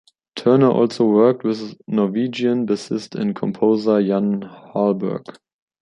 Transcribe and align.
Turner 0.35 0.71
also 0.71 1.05
worked 1.05 1.43
with 1.43 1.79
Norwegian 1.87 2.65
bassist 2.65 3.13
and 3.13 3.35
composer 3.35 4.01
Jan 4.01 4.41
Holberg. 4.41 5.21